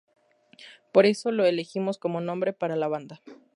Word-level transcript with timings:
Por 0.91 1.05
eso 1.05 1.29
lo 1.29 1.45
elegimos 1.45 1.99
como 1.99 2.21
nombre 2.21 2.53
para 2.53 2.75
la 2.75 2.87
banda. 2.87 3.21